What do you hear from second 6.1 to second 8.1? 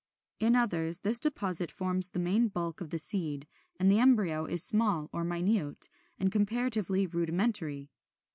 and comparatively rudimentary.